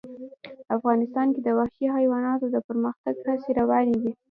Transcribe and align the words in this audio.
افغانستان 0.75 1.27
کې 1.33 1.41
د 1.43 1.49
وحشي 1.59 1.85
حیواناتو 1.95 2.45
د 2.53 2.57
پرمختګ 2.67 3.13
هڅې 3.29 3.49
روانې 3.59 3.95
دي. 4.01 4.11